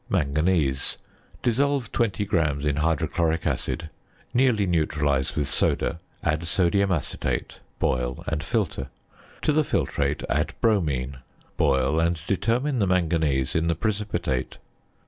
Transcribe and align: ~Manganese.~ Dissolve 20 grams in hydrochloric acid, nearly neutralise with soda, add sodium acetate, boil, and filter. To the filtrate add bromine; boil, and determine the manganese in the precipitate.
~Manganese.~ 0.09 0.97
Dissolve 1.43 1.91
20 1.91 2.25
grams 2.25 2.65
in 2.65 2.77
hydrochloric 2.77 3.45
acid, 3.45 3.91
nearly 4.33 4.65
neutralise 4.65 5.35
with 5.35 5.47
soda, 5.47 5.99
add 6.23 6.47
sodium 6.47 6.91
acetate, 6.91 7.59
boil, 7.77 8.23
and 8.25 8.41
filter. 8.43 8.87
To 9.43 9.53
the 9.53 9.61
filtrate 9.61 10.23
add 10.27 10.55
bromine; 10.59 11.17
boil, 11.55 11.99
and 11.99 12.19
determine 12.25 12.79
the 12.79 12.87
manganese 12.87 13.53
in 13.53 13.67
the 13.67 13.75
precipitate. 13.75 14.57